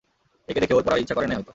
একে 0.47 0.59
দেখে 0.59 0.73
ওর 0.73 0.83
পরার 0.83 0.99
ইচ্ছা 0.99 1.15
করে 1.15 1.27
নাই 1.27 1.37
হয়ত। 1.37 1.49